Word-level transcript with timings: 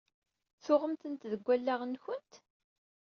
Tuɣemt-tent 0.63 1.29
deg 1.31 1.47
allaɣen-nkent? 1.55 2.33